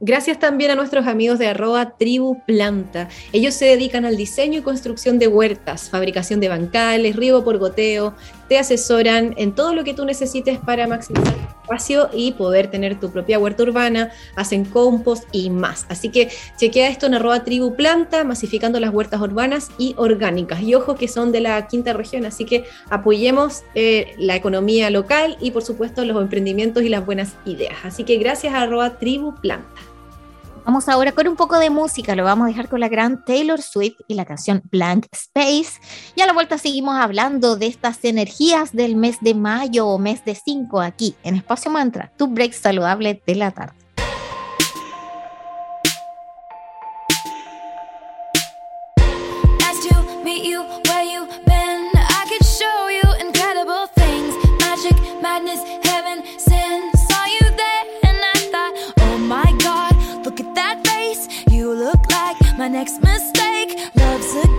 Gracias 0.00 0.38
también 0.38 0.70
a 0.70 0.76
nuestros 0.76 1.08
amigos 1.08 1.40
de 1.40 1.48
arroba 1.48 1.96
tribu 1.96 2.40
planta. 2.46 3.08
Ellos 3.32 3.54
se 3.54 3.64
dedican 3.64 4.04
al 4.04 4.16
diseño 4.16 4.60
y 4.60 4.62
construcción 4.62 5.18
de 5.18 5.26
huertas, 5.26 5.90
fabricación 5.90 6.38
de 6.38 6.48
bancales, 6.48 7.16
riego 7.16 7.42
por 7.42 7.58
goteo, 7.58 8.14
te 8.48 8.58
asesoran 8.58 9.34
en 9.36 9.52
todo 9.52 9.74
lo 9.74 9.84
que 9.84 9.94
tú 9.94 10.04
necesites 10.04 10.58
para 10.58 10.86
maximizar 10.86 11.34
tu 11.34 11.60
espacio 11.62 12.08
y 12.12 12.32
poder 12.32 12.70
tener 12.70 12.98
tu 12.98 13.10
propia 13.10 13.38
huerta 13.38 13.62
urbana, 13.62 14.10
hacen 14.36 14.64
compost 14.64 15.24
y 15.32 15.50
más. 15.50 15.86
Así 15.88 16.08
que 16.08 16.30
chequea 16.56 16.88
esto 16.88 17.06
en 17.06 17.14
arroba 17.14 17.44
tribu 17.44 17.74
planta, 17.74 18.24
masificando 18.24 18.80
las 18.80 18.92
huertas 18.92 19.20
urbanas 19.20 19.70
y 19.78 19.94
orgánicas. 19.98 20.62
Y 20.62 20.74
ojo 20.74 20.94
que 20.94 21.08
son 21.08 21.32
de 21.32 21.40
la 21.40 21.66
quinta 21.66 21.92
región, 21.92 22.24
así 22.24 22.44
que 22.44 22.64
apoyemos 22.90 23.64
eh, 23.74 24.14
la 24.18 24.36
economía 24.36 24.90
local 24.90 25.36
y 25.40 25.50
por 25.50 25.62
supuesto 25.62 26.04
los 26.04 26.20
emprendimientos 26.20 26.82
y 26.82 26.88
las 26.88 27.04
buenas 27.04 27.34
ideas. 27.44 27.76
Así 27.84 28.04
que 28.04 28.16
gracias 28.16 28.54
a 28.54 28.62
arroba 28.62 28.98
tribu 28.98 29.34
planta. 29.34 29.87
Vamos 30.68 30.86
ahora 30.90 31.12
con 31.12 31.26
un 31.26 31.34
poco 31.34 31.58
de 31.58 31.70
música, 31.70 32.14
lo 32.14 32.24
vamos 32.24 32.44
a 32.44 32.48
dejar 32.48 32.68
con 32.68 32.80
la 32.80 32.88
gran 32.88 33.24
Taylor 33.24 33.62
Swift 33.62 34.00
y 34.06 34.12
la 34.12 34.26
canción 34.26 34.60
Blank 34.70 35.06
Space. 35.12 35.80
Y 36.14 36.20
a 36.20 36.26
la 36.26 36.34
vuelta 36.34 36.58
seguimos 36.58 36.94
hablando 36.94 37.56
de 37.56 37.68
estas 37.68 38.04
energías 38.04 38.72
del 38.74 38.94
mes 38.94 39.16
de 39.22 39.32
mayo 39.32 39.86
o 39.86 39.98
mes 39.98 40.26
de 40.26 40.34
5 40.34 40.82
aquí 40.82 41.14
en 41.22 41.36
Espacio 41.36 41.70
Mantra, 41.70 42.12
tu 42.18 42.26
break 42.26 42.52
saludable 42.52 43.22
de 43.26 43.34
la 43.34 43.50
tarde. 43.50 43.77
Next 62.68 63.02
mistake. 63.02 63.78
Love's 63.94 64.34
a 64.44 64.57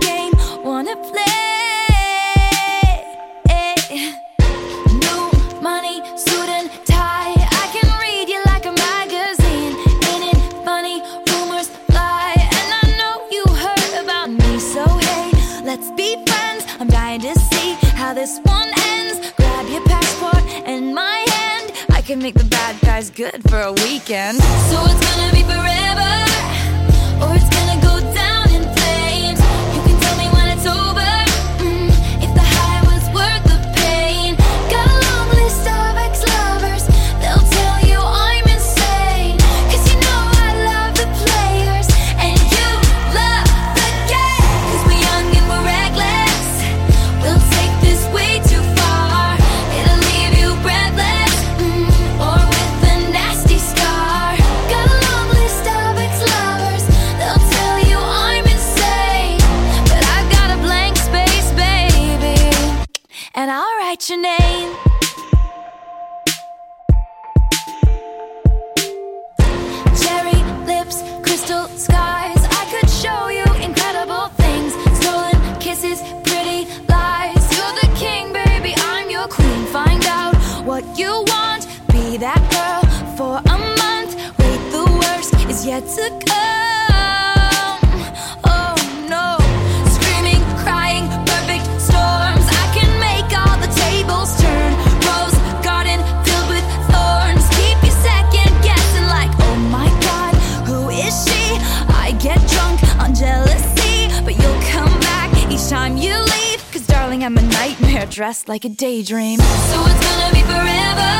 I'm 107.30 107.38
a 107.38 107.42
nightmare 107.42 108.06
dressed 108.06 108.48
like 108.48 108.64
a 108.64 108.68
daydream. 108.68 109.38
So 109.38 109.44
it's 109.86 110.04
gonna 110.04 110.34
be 110.34 110.42
forever, 110.42 111.12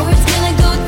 or 0.00 0.10
it's 0.10 0.26
gonna 0.32 0.58
go 0.58 0.85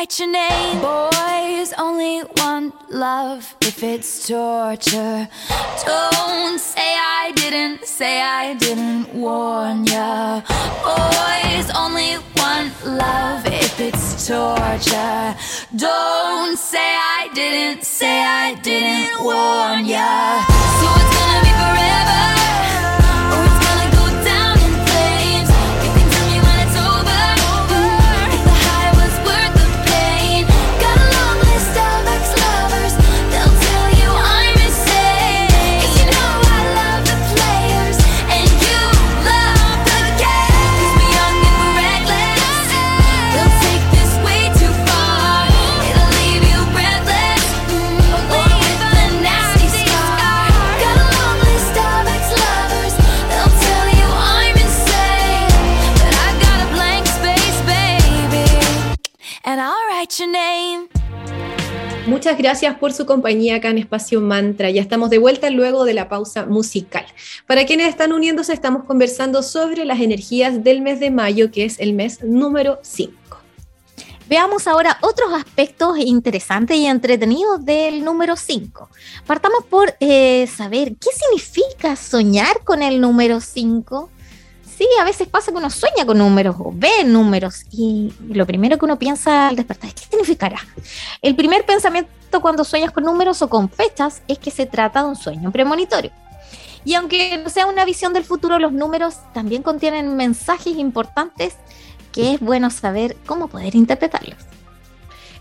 write 0.00 0.18
your 0.18 0.30
name. 0.30 0.80
Boys 0.80 1.74
only 1.76 2.22
want 2.38 2.72
love 2.90 3.54
if 3.60 3.82
it's 3.82 4.26
torture. 4.26 5.28
Don't 5.84 6.58
say 6.58 6.92
I 6.96 7.32
didn't, 7.36 7.84
say 7.84 8.22
I 8.22 8.54
didn't 8.54 9.12
warn 9.12 9.84
ya. 9.84 10.40
Boys 10.88 11.68
only 11.76 12.16
want 12.36 12.72
love 12.86 13.44
if 13.44 13.78
it's 13.78 14.26
torture. 14.26 15.36
Don't 15.76 16.56
say 16.56 16.90
I 17.18 17.28
didn't, 17.34 17.84
say 17.84 18.20
I 18.22 18.54
didn't 18.54 19.22
warn 19.22 19.84
ya. 19.84 20.40
So 20.80 20.86
it's 21.00 21.12
gonna 21.18 21.40
be 21.44 21.52
forever. 21.60 22.39
Muchas 62.30 62.44
gracias 62.44 62.78
por 62.78 62.92
su 62.92 63.06
compañía 63.06 63.56
acá 63.56 63.70
en 63.70 63.78
Espacio 63.78 64.20
Mantra. 64.20 64.70
Ya 64.70 64.80
estamos 64.80 65.10
de 65.10 65.18
vuelta 65.18 65.50
luego 65.50 65.84
de 65.84 65.94
la 65.94 66.08
pausa 66.08 66.46
musical. 66.46 67.04
Para 67.48 67.66
quienes 67.66 67.88
están 67.88 68.12
uniéndose, 68.12 68.52
estamos 68.52 68.84
conversando 68.84 69.42
sobre 69.42 69.84
las 69.84 69.98
energías 69.98 70.62
del 70.62 70.80
mes 70.80 71.00
de 71.00 71.10
mayo, 71.10 71.50
que 71.50 71.64
es 71.64 71.80
el 71.80 71.92
mes 71.92 72.22
número 72.22 72.78
5. 72.82 73.36
Veamos 74.28 74.68
ahora 74.68 74.96
otros 75.00 75.32
aspectos 75.32 75.98
interesantes 75.98 76.76
y 76.76 76.86
entretenidos 76.86 77.64
del 77.64 78.04
número 78.04 78.36
5. 78.36 78.88
Partamos 79.26 79.64
por 79.64 79.92
eh, 79.98 80.46
saber 80.46 80.94
qué 81.00 81.10
significa 81.12 81.96
soñar 81.96 82.62
con 82.62 82.84
el 82.84 83.00
número 83.00 83.40
5. 83.40 84.08
Sí, 84.80 84.88
a 84.98 85.04
veces 85.04 85.28
pasa 85.28 85.52
que 85.52 85.58
uno 85.58 85.68
sueña 85.68 86.06
con 86.06 86.16
números 86.16 86.56
o 86.58 86.72
ve 86.74 87.04
números 87.04 87.66
y 87.70 88.14
lo 88.30 88.46
primero 88.46 88.78
que 88.78 88.86
uno 88.86 88.98
piensa 88.98 89.48
al 89.48 89.56
despertar 89.56 89.90
es 89.90 89.94
qué 89.94 90.04
significará. 90.04 90.56
El 91.20 91.36
primer 91.36 91.66
pensamiento 91.66 92.40
cuando 92.40 92.64
sueñas 92.64 92.90
con 92.90 93.04
números 93.04 93.42
o 93.42 93.50
con 93.50 93.68
fechas 93.68 94.22
es 94.26 94.38
que 94.38 94.50
se 94.50 94.64
trata 94.64 95.02
de 95.02 95.10
un 95.10 95.16
sueño 95.16 95.52
premonitorio. 95.52 96.12
Y 96.82 96.94
aunque 96.94 97.36
no 97.36 97.50
sea 97.50 97.66
una 97.66 97.84
visión 97.84 98.14
del 98.14 98.24
futuro, 98.24 98.58
los 98.58 98.72
números 98.72 99.16
también 99.34 99.62
contienen 99.62 100.16
mensajes 100.16 100.78
importantes 100.78 101.56
que 102.10 102.32
es 102.32 102.40
bueno 102.40 102.70
saber 102.70 103.18
cómo 103.26 103.48
poder 103.48 103.74
interpretarlos. 103.74 104.38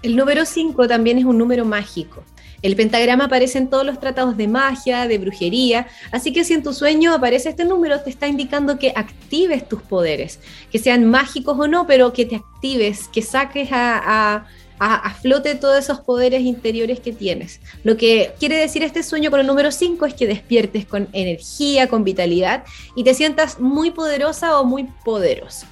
El 0.02 0.18
número 0.18 0.44
5 0.44 0.86
también 0.90 1.18
es 1.18 1.24
un 1.24 1.38
número 1.38 1.64
mágico. 1.64 2.26
El 2.62 2.76
pentagrama 2.76 3.26
aparece 3.26 3.58
en 3.58 3.70
todos 3.70 3.86
los 3.86 4.00
tratados 4.00 4.38
de 4.38 4.48
magia, 4.48 5.08
de 5.08 5.18
brujería, 5.18 5.88
así 6.12 6.34
que 6.34 6.44
si 6.44 6.54
en 6.54 6.64
tu 6.64 6.74
sueño 6.74 7.14
aparece 7.14 7.50
este 7.50 7.66
número, 7.66 8.02
te 8.02 8.10
está 8.10 8.28
indicando 8.28 8.78
que 8.78 8.94
actives 8.96 9.68
tus 9.68 9.82
poderes, 9.82 10.40
que 10.72 10.80
sean 10.80 11.06
mágicos 11.06 11.58
o 11.58 11.68
no, 11.68 11.88
pero 11.88 12.14
que 12.14 12.26
te 12.26 12.38
actives, 12.38 13.08
que 13.08 13.22
saques 13.22 13.70
a, 13.72 14.46
a, 14.80 15.14
flote 15.22 15.56
todos 15.56 15.78
esos 15.78 16.00
poderes 16.00 16.42
interiores 16.42 17.00
que 17.00 17.12
tienes. 17.12 17.60
Lo 17.84 17.98
que 17.98 18.34
quiere 18.40 18.58
decir 18.58 18.84
este 18.84 19.04
sueño 19.04 19.30
con 19.30 19.40
el 19.40 19.48
número 19.48 19.72
5 19.72 20.06
es 20.06 20.14
que 20.14 20.28
despiertes 20.28 20.86
con 20.86 21.10
energía, 21.12 21.88
con 21.88 22.04
vitalidad 22.04 22.64
y 22.96 23.04
te 23.04 23.14
sientas 23.14 23.60
muy 23.60 23.92
poderosa 23.92 24.60
o 24.60 24.66
muy 24.66 24.86
poderoso. 25.04 25.66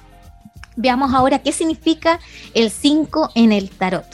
Veamos 0.76 1.12
ahora 1.12 1.40
qué 1.40 1.52
significa 1.52 2.20
el 2.54 2.70
5 2.70 3.30
en 3.34 3.52
el 3.52 3.70
tarot. 3.70 4.06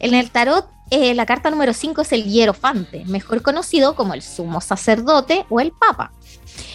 En 0.00 0.14
el 0.14 0.30
tarot 0.30 0.66
eh, 0.90 1.14
la 1.14 1.26
carta 1.26 1.50
número 1.50 1.72
5 1.72 2.02
es 2.02 2.12
el 2.12 2.24
hierofante, 2.24 3.04
mejor 3.06 3.42
conocido 3.42 3.96
como 3.96 4.14
el 4.14 4.22
sumo 4.22 4.60
sacerdote 4.60 5.46
o 5.48 5.60
el 5.60 5.72
papa. 5.72 6.12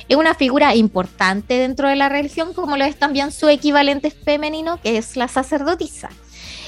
Es 0.07 0.17
una 0.17 0.33
figura 0.33 0.75
importante 0.75 1.59
dentro 1.59 1.87
de 1.87 1.95
la 1.95 2.09
religión, 2.09 2.53
como 2.53 2.77
lo 2.77 2.83
es 2.83 2.97
también 2.97 3.31
su 3.31 3.47
equivalente 3.47 4.11
femenino, 4.11 4.81
que 4.81 4.97
es 4.97 5.15
la 5.15 5.27
sacerdotisa. 5.27 6.09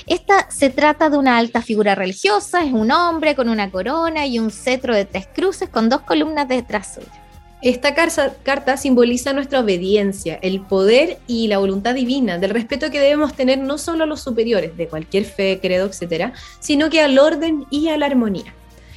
Esta 0.08 0.50
se 0.50 0.70
trata 0.70 1.10
de 1.10 1.18
una 1.18 1.38
alta 1.38 1.62
figura 1.62 1.96
religiosa, 1.96 2.64
es 2.64 2.74
un 2.74 2.92
hombre 2.92 3.36
con 3.36 3.50
una 3.50 3.72
corona 3.72 4.26
y 4.26 4.40
un 4.40 4.52
cetro 4.52 4.96
de 4.96 5.06
tres 5.06 5.28
cruces 5.34 5.70
con 5.70 5.90
dos 5.90 6.02
columnas 6.02 6.48
detrás 6.48 6.96
suyo. 6.96 7.21
Esta 7.62 7.94
carta 7.94 8.76
simboliza 8.76 9.34
nuestra 9.34 9.60
obediencia, 9.60 10.40
el 10.42 10.62
poder 10.62 11.20
y 11.28 11.48
la 11.48 11.60
voluntad 11.60 11.94
divina, 11.94 12.40
del 12.40 12.50
respeto 12.50 12.90
que 12.90 13.00
debemos 13.00 13.36
tener 13.36 13.60
no 13.60 13.78
solo 13.78 14.04
a 14.04 14.08
los 14.08 14.22
superiores 14.22 14.76
de 14.78 14.88
cualquier 14.88 15.26
fe, 15.26 15.60
credo, 15.62 15.86
etcétera, 15.86 16.34
sino 16.60 16.90
que 16.90 17.02
al 17.02 17.20
orden 17.20 17.66
y 17.70 17.90
a 17.90 17.98
la 17.98 18.08
armonía. 18.08 18.56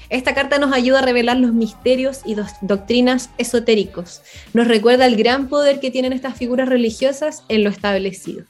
Esta 0.09 0.33
carta 0.33 0.59
nos 0.59 0.73
ayuda 0.73 1.01
a 1.01 1.03
revelar 1.03 1.37
los 1.37 1.53
misterios 1.53 2.21
y 2.25 2.37
doctrinas 2.63 3.29
esotéricos. 3.37 4.23
Nos 4.55 4.67
recuerda 4.67 5.05
el 5.05 5.17
gran 5.17 5.49
poder 5.49 5.79
que 5.79 5.91
tienen 5.91 6.15
estas 6.15 6.39
figuras 6.39 6.67
religiosas 6.67 7.43
en 7.49 7.65
lo 7.65 7.71
establecido. 7.71 8.45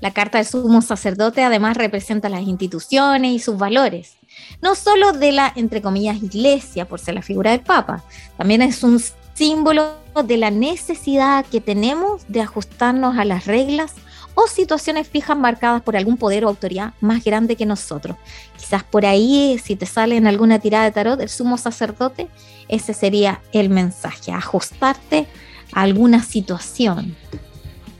La 0.00 0.12
carta 0.12 0.38
del 0.38 0.46
sumo 0.46 0.80
sacerdote 0.80 1.42
además 1.42 1.76
representa 1.76 2.30
las 2.30 2.42
instituciones 2.42 3.32
y 3.32 3.38
sus 3.38 3.58
valores 3.58 4.16
no 4.62 4.74
solo 4.74 5.12
de 5.12 5.32
la, 5.32 5.52
entre 5.56 5.82
comillas, 5.82 6.22
iglesia, 6.22 6.86
por 6.86 7.00
ser 7.00 7.14
la 7.14 7.22
figura 7.22 7.52
del 7.52 7.60
Papa, 7.60 8.04
también 8.36 8.62
es 8.62 8.82
un 8.82 9.00
símbolo 9.34 9.94
de 10.24 10.36
la 10.36 10.50
necesidad 10.50 11.46
que 11.46 11.60
tenemos 11.60 12.22
de 12.28 12.42
ajustarnos 12.42 13.16
a 13.16 13.24
las 13.24 13.46
reglas 13.46 13.94
o 14.34 14.46
situaciones 14.46 15.08
fijas 15.08 15.36
marcadas 15.36 15.82
por 15.82 15.96
algún 15.96 16.16
poder 16.16 16.44
o 16.44 16.48
autoridad 16.48 16.94
más 17.00 17.24
grande 17.24 17.56
que 17.56 17.66
nosotros. 17.66 18.16
Quizás 18.58 18.84
por 18.84 19.06
ahí, 19.06 19.58
si 19.62 19.76
te 19.76 19.86
sale 19.86 20.16
en 20.16 20.26
alguna 20.26 20.58
tirada 20.58 20.84
de 20.84 20.92
tarot, 20.92 21.20
el 21.20 21.28
sumo 21.28 21.58
sacerdote, 21.58 22.28
ese 22.68 22.94
sería 22.94 23.40
el 23.52 23.70
mensaje, 23.70 24.32
ajustarte 24.32 25.26
a 25.72 25.82
alguna 25.82 26.22
situación. 26.22 27.16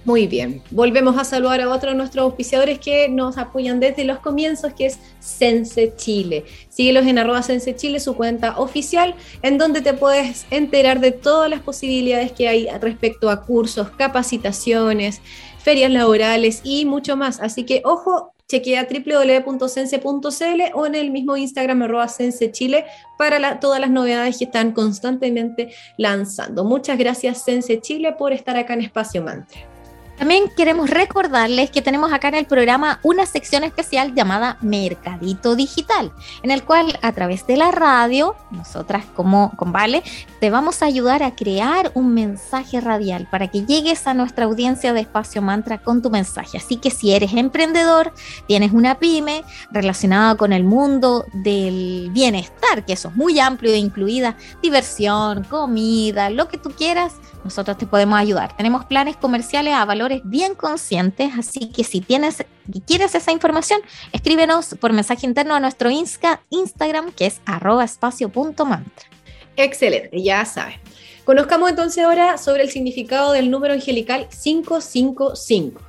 Muy 0.07 0.27
bien, 0.27 0.63
volvemos 0.71 1.19
a 1.19 1.25
saludar 1.25 1.61
a 1.61 1.69
otros 1.69 1.93
de 1.93 1.99
nuestros 1.99 2.25
auspiciadores 2.25 2.79
que 2.79 3.11
nos 3.11 3.37
apoyan 3.37 3.81
desde 3.81 4.05
los 4.05 4.19
comienzos, 4.21 4.73
que 4.73 4.87
es 4.87 4.99
Sense 5.19 5.95
Chile. 5.97 6.47
Síguelos 6.71 7.07
en 7.07 7.19
arroba 7.19 7.43
Sense 7.43 7.77
Chile, 7.77 8.01
su 8.01 8.15
cuenta 8.17 8.59
oficial, 8.59 9.15
en 9.43 9.59
donde 9.59 9.83
te 9.83 9.93
puedes 9.93 10.47
enterar 10.51 11.01
de 11.01 11.13
todas 11.13 11.51
las 11.51 11.61
posibilidades 11.61 12.33
que 12.33 12.49
hay 12.49 12.67
respecto 12.81 13.29
a 13.29 13.43
cursos, 13.43 13.91
capacitaciones, 13.91 15.21
ferias 15.59 15.91
laborales 15.91 16.63
y 16.65 16.87
mucho 16.87 17.19
más. 17.19 17.39
Así 17.39 17.65
que 17.65 17.83
ojo, 17.85 18.33
chequea 18.49 18.89
www.sense.cl 18.91 20.63
o 20.75 20.87
en 20.87 20.95
el 20.95 21.11
mismo 21.11 21.37
Instagram 21.37 21.83
arroba 21.83 22.09
Sense 22.09 22.51
Chile 22.53 22.87
para 23.19 23.61
todas 23.61 23.79
las 23.79 23.91
novedades 23.91 24.39
que 24.39 24.45
están 24.45 24.73
constantemente 24.73 25.75
lanzando. 25.99 26.65
Muchas 26.65 26.97
gracias 26.97 27.45
Sense 27.45 27.83
Chile 27.83 28.15
por 28.19 28.33
estar 28.33 28.57
acá 28.57 28.73
en 28.73 28.81
Espacio 28.81 29.23
Mantra. 29.23 29.80
También 30.21 30.51
queremos 30.55 30.91
recordarles 30.91 31.71
que 31.71 31.81
tenemos 31.81 32.13
acá 32.13 32.29
en 32.29 32.35
el 32.35 32.45
programa 32.45 33.01
una 33.03 33.25
sección 33.25 33.65
especial 33.65 34.15
llamada 34.15 34.59
Mercadito 34.61 35.57
Digital, 35.57 36.13
en 36.43 36.51
el 36.51 36.63
cual 36.63 36.99
a 37.01 37.13
través 37.13 37.47
de 37.47 37.57
la 37.57 37.71
radio, 37.71 38.37
nosotras 38.51 39.07
como 39.17 39.51
con 39.57 39.73
Vale, 39.73 40.03
te 40.39 40.51
vamos 40.51 40.83
a 40.83 40.85
ayudar 40.85 41.23
a 41.23 41.35
crear 41.35 41.91
un 41.95 42.13
mensaje 42.13 42.83
radial 42.83 43.29
para 43.31 43.49
que 43.49 43.65
llegues 43.65 44.07
a 44.07 44.13
nuestra 44.13 44.45
audiencia 44.45 44.93
de 44.93 45.01
Espacio 45.01 45.41
Mantra 45.41 45.79
con 45.79 46.03
tu 46.03 46.11
mensaje. 46.11 46.59
Así 46.59 46.77
que 46.77 46.91
si 46.91 47.15
eres 47.15 47.33
emprendedor, 47.33 48.13
tienes 48.47 48.73
una 48.73 48.99
pyme 48.99 49.43
relacionada 49.71 50.35
con 50.35 50.53
el 50.53 50.65
mundo 50.65 51.25
del 51.33 52.11
bienestar, 52.13 52.85
que 52.85 52.93
eso 52.93 53.09
es 53.09 53.17
muy 53.17 53.41
amplio, 53.41 53.75
incluida 53.75 54.37
diversión, 54.61 55.45
comida, 55.45 56.29
lo 56.29 56.47
que 56.49 56.59
tú 56.59 56.73
quieras, 56.73 57.15
nosotros 57.43 57.79
te 57.79 57.87
podemos 57.87 58.19
ayudar. 58.19 58.55
Tenemos 58.55 58.85
planes 58.85 59.17
comerciales 59.17 59.73
a 59.73 59.87
bien 60.25 60.55
conscientes, 60.55 61.31
así 61.39 61.71
que 61.71 61.85
si 61.85 62.01
tienes 62.01 62.45
y 62.73 62.81
quieres 62.81 63.15
esa 63.15 63.33
información, 63.33 63.81
escríbenos 64.13 64.77
por 64.81 64.93
mensaje 64.93 65.27
interno 65.27 65.55
a 65.55 65.61
nuestro 65.61 65.91
Instagram, 65.91 67.13
que 67.13 67.27
es 67.27 67.41
arroba 67.47 67.85
espacio.mantra. 67.85 69.09
Excelente, 69.57 70.23
ya 70.23 70.45
saben. 70.45 70.81
Conozcamos 71.25 71.71
entonces 71.71 72.05
ahora 72.05 72.39
sobre 72.39 72.63
el 72.63 72.71
significado 72.71 73.33
del 73.33 73.51
número 73.51 73.75
angelical 73.75 74.29
555. 74.31 75.81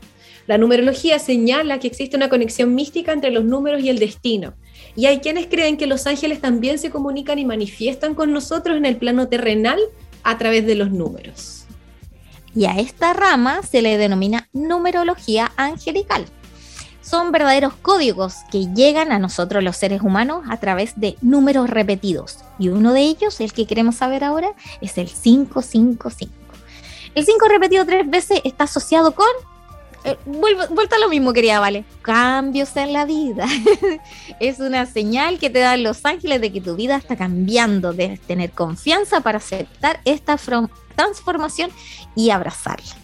La 0.48 0.58
numerología 0.58 1.20
señala 1.20 1.80
que 1.80 1.88
existe 1.88 2.18
una 2.18 2.30
conexión 2.30 2.76
mística 2.76 3.14
entre 3.14 3.32
los 3.32 3.46
números 3.46 3.82
y 3.82 3.90
el 3.90 4.00
destino. 4.00 4.54
Y 4.96 5.06
hay 5.06 5.20
quienes 5.20 5.48
creen 5.48 5.78
que 5.78 5.88
los 5.88 6.08
ángeles 6.08 6.42
también 6.42 6.78
se 6.78 6.90
comunican 6.90 7.40
y 7.40 7.46
manifiestan 7.46 8.16
con 8.16 8.34
nosotros 8.34 8.76
en 8.76 8.86
el 8.86 8.98
plano 8.98 9.30
terrenal 9.30 9.80
a 10.24 10.38
través 10.38 10.66
de 10.66 10.76
los 10.76 10.92
números. 10.92 11.61
Y 12.56 12.66
a 12.66 12.78
esta 12.80 13.14
rama 13.14 13.62
se 13.64 13.82
le 13.82 13.98
denomina 13.98 14.50
numerología 14.54 15.52
angelical. 15.56 16.26
Son 17.02 17.32
verdaderos 17.32 17.74
códigos 17.82 18.36
que 18.52 18.68
llegan 18.74 19.12
a 19.12 19.20
nosotros 19.20 19.64
los 19.64 19.76
seres 19.76 20.02
humanos 20.02 20.44
a 20.50 20.58
través 20.58 21.00
de 21.00 21.18
números 21.22 21.70
repetidos. 21.70 22.40
Y 22.60 22.70
uno 22.70 22.94
de 22.94 23.02
ellos, 23.02 23.40
el 23.42 23.54
que 23.54 23.66
queremos 23.66 23.96
saber 23.96 24.24
ahora, 24.24 24.54
es 24.82 24.98
el 24.98 25.08
555. 25.08 26.34
El 27.16 27.26
5 27.26 27.48
repetido 27.48 27.86
tres 27.86 28.10
veces 28.10 28.42
está 28.46 28.66
asociado 28.66 29.14
con 29.14 29.28
eh, 30.04 30.18
vuelta 30.26 30.96
a 30.96 31.00
lo 31.00 31.10
mismo, 31.10 31.32
quería 31.34 31.60
Vale. 31.60 31.86
Cambios 32.02 32.76
en 32.76 32.94
la 32.94 33.06
vida. 33.06 33.46
es 34.40 34.60
una 34.60 34.86
señal 34.86 35.38
que 35.38 35.50
te 35.50 35.60
dan 35.60 35.84
los 35.84 36.06
ángeles 36.06 36.42
de 36.42 36.52
que 36.52 36.62
tu 36.62 36.76
vida 36.76 36.96
está 36.96 37.16
cambiando. 37.16 37.94
Debes 37.94 38.20
tener 38.22 38.52
confianza 38.52 39.22
para 39.22 39.38
aceptar 39.38 40.00
esta 40.06 40.38
transformación 40.92 41.72
y 42.16 42.30
abrazarla. 42.30 42.96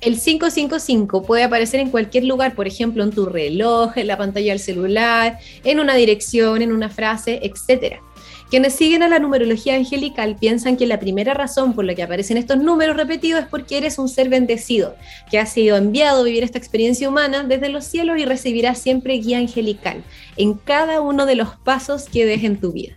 El 0.00 0.14
555 0.14 1.24
puede 1.24 1.42
aparecer 1.42 1.80
en 1.80 1.90
cualquier 1.90 2.24
lugar, 2.24 2.54
por 2.54 2.68
ejemplo, 2.68 3.02
en 3.02 3.10
tu 3.10 3.26
reloj, 3.26 3.98
en 3.98 4.06
la 4.06 4.16
pantalla 4.16 4.52
del 4.52 4.60
celular, 4.60 5.38
en 5.64 5.80
una 5.80 5.96
dirección, 5.96 6.62
en 6.62 6.72
una 6.72 6.88
frase, 6.88 7.40
etcétera. 7.42 8.00
Quienes 8.48 8.74
siguen 8.74 9.02
a 9.02 9.08
la 9.08 9.18
numerología 9.18 9.74
angelical 9.74 10.36
piensan 10.36 10.76
que 10.78 10.86
la 10.86 10.98
primera 10.98 11.34
razón 11.34 11.74
por 11.74 11.84
la 11.84 11.94
que 11.94 12.02
aparecen 12.02 12.38
estos 12.38 12.56
números 12.56 12.96
repetidos 12.96 13.42
es 13.42 13.48
porque 13.48 13.76
eres 13.76 13.98
un 13.98 14.08
ser 14.08 14.30
bendecido, 14.30 14.94
que 15.30 15.38
ha 15.38 15.44
sido 15.44 15.76
enviado 15.76 16.20
a 16.20 16.24
vivir 16.24 16.44
esta 16.44 16.56
experiencia 16.56 17.08
humana 17.08 17.42
desde 17.42 17.68
los 17.68 17.84
cielos 17.84 18.18
y 18.18 18.24
recibirás 18.24 18.78
siempre 18.78 19.18
guía 19.18 19.38
angelical 19.38 20.02
en 20.36 20.54
cada 20.54 21.02
uno 21.02 21.26
de 21.26 21.34
los 21.34 21.56
pasos 21.56 22.08
que 22.08 22.24
des 22.24 22.44
en 22.44 22.58
tu 22.58 22.72
vida. 22.72 22.96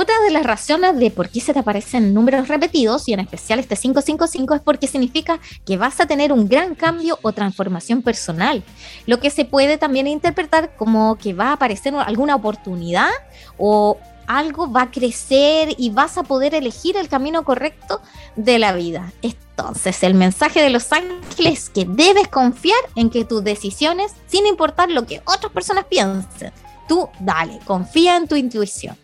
Otra 0.00 0.14
de 0.20 0.30
las 0.30 0.46
razones 0.46 0.96
de 0.96 1.10
por 1.10 1.28
qué 1.28 1.40
se 1.40 1.52
te 1.52 1.58
aparecen 1.58 2.14
números 2.14 2.46
repetidos, 2.46 3.08
y 3.08 3.14
en 3.14 3.18
especial 3.18 3.58
este 3.58 3.74
555, 3.74 4.54
es 4.54 4.60
porque 4.60 4.86
significa 4.86 5.40
que 5.66 5.76
vas 5.76 5.98
a 5.98 6.06
tener 6.06 6.32
un 6.32 6.48
gran 6.48 6.76
cambio 6.76 7.18
o 7.22 7.32
transformación 7.32 8.02
personal, 8.02 8.62
lo 9.06 9.18
que 9.18 9.30
se 9.30 9.44
puede 9.44 9.76
también 9.76 10.06
interpretar 10.06 10.76
como 10.76 11.16
que 11.16 11.34
va 11.34 11.48
a 11.48 11.52
aparecer 11.54 11.96
alguna 11.96 12.36
oportunidad 12.36 13.10
o 13.56 13.98
algo 14.28 14.70
va 14.70 14.82
a 14.82 14.90
crecer 14.92 15.74
y 15.76 15.90
vas 15.90 16.16
a 16.16 16.22
poder 16.22 16.54
elegir 16.54 16.96
el 16.96 17.08
camino 17.08 17.42
correcto 17.42 18.00
de 18.36 18.60
la 18.60 18.74
vida. 18.74 19.12
Entonces, 19.20 20.04
el 20.04 20.14
mensaje 20.14 20.62
de 20.62 20.70
los 20.70 20.92
ángeles 20.92 21.64
es 21.64 21.70
que 21.70 21.84
debes 21.86 22.28
confiar 22.28 22.78
en 22.94 23.10
que 23.10 23.24
tus 23.24 23.42
decisiones, 23.42 24.12
sin 24.28 24.46
importar 24.46 24.92
lo 24.92 25.06
que 25.06 25.22
otras 25.24 25.52
personas 25.52 25.86
piensen, 25.86 26.52
tú 26.86 27.08
dale, 27.18 27.58
confía 27.64 28.16
en 28.16 28.28
tu 28.28 28.36
intuición. 28.36 28.96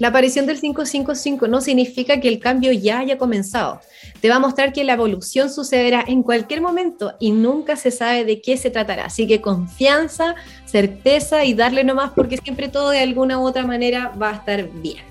La 0.00 0.08
aparición 0.08 0.46
del 0.46 0.58
555 0.58 1.46
no 1.46 1.60
significa 1.60 2.20
que 2.20 2.28
el 2.28 2.38
cambio 2.38 2.72
ya 2.72 3.00
haya 3.00 3.18
comenzado. 3.18 3.82
Te 4.22 4.30
va 4.30 4.36
a 4.36 4.40
mostrar 4.40 4.72
que 4.72 4.82
la 4.82 4.94
evolución 4.94 5.50
sucederá 5.50 6.02
en 6.06 6.22
cualquier 6.22 6.62
momento 6.62 7.12
y 7.20 7.32
nunca 7.32 7.76
se 7.76 7.90
sabe 7.90 8.24
de 8.24 8.40
qué 8.40 8.56
se 8.56 8.70
tratará. 8.70 9.04
Así 9.04 9.26
que 9.26 9.42
confianza, 9.42 10.36
certeza 10.64 11.44
y 11.44 11.52
darle 11.52 11.84
nomás 11.84 12.12
porque 12.16 12.38
siempre 12.38 12.68
todo 12.68 12.88
de 12.88 13.00
alguna 13.00 13.38
u 13.38 13.46
otra 13.46 13.66
manera 13.66 14.10
va 14.20 14.30
a 14.30 14.36
estar 14.36 14.70
bien. 14.70 15.04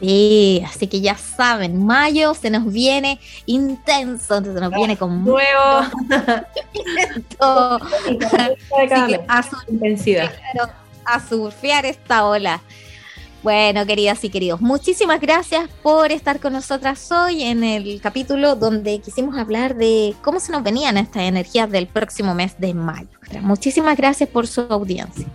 Sí, 0.00 0.62
así 0.64 0.86
que 0.86 1.00
ya 1.00 1.16
saben, 1.16 1.84
mayo 1.84 2.32
se 2.32 2.50
nos 2.50 2.72
viene 2.72 3.18
intenso, 3.46 4.40
se 4.40 4.52
nos 4.52 4.70
viene 4.70 4.96
con 4.96 5.24
nuevo. 5.24 5.40
a 11.04 11.20
surfear 11.28 11.86
esta 11.86 12.24
ola. 12.24 12.62
Bueno, 13.42 13.86
queridas 13.86 14.24
y 14.24 14.30
queridos, 14.30 14.60
muchísimas 14.60 15.20
gracias 15.20 15.70
por 15.82 16.10
estar 16.10 16.40
con 16.40 16.52
nosotras 16.52 17.10
hoy 17.12 17.44
en 17.44 17.62
el 17.62 18.00
capítulo 18.00 18.56
donde 18.56 18.98
quisimos 18.98 19.38
hablar 19.38 19.76
de 19.76 20.14
cómo 20.22 20.40
se 20.40 20.50
nos 20.50 20.64
venían 20.64 20.98
estas 20.98 21.22
energías 21.22 21.70
del 21.70 21.86
próximo 21.86 22.34
mes 22.34 22.58
de 22.58 22.74
mayo. 22.74 23.08
Muchísimas 23.42 23.96
gracias 23.96 24.28
por 24.28 24.48
su 24.48 24.62
audiencia. 24.62 25.26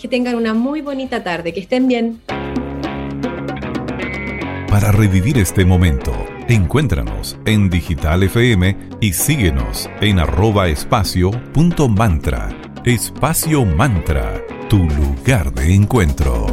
Que 0.00 0.06
tengan 0.06 0.36
una 0.36 0.54
muy 0.54 0.80
bonita 0.80 1.24
tarde, 1.24 1.52
que 1.52 1.60
estén 1.60 1.88
bien. 1.88 2.20
Para 4.68 4.92
revivir 4.92 5.36
este 5.36 5.64
momento, 5.64 6.12
encuéntranos 6.48 7.36
en 7.46 7.68
Digital 7.68 8.22
FM 8.22 8.76
y 9.00 9.12
síguenos 9.12 9.90
en 10.00 10.20
arroba 10.20 10.68
espacio 10.68 11.32
punto 11.52 11.88
mantra. 11.88 12.48
Espacio 12.84 13.66
Mantra, 13.66 14.42
tu 14.70 14.78
lugar 14.78 15.52
de 15.52 15.74
encuentro. 15.74 16.46